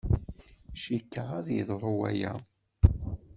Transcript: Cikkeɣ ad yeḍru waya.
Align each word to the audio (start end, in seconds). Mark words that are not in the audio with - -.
Cikkeɣ 0.81 1.29
ad 1.39 1.47
yeḍru 1.57 1.93
waya. 1.99 2.33